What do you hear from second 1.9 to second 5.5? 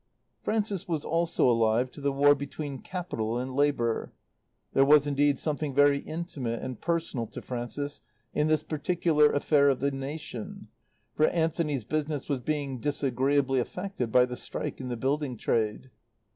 to the war between Capital and Labour. There was, indeed,